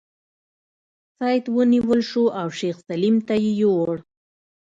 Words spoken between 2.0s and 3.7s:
شو او شیخ سلیم ته یې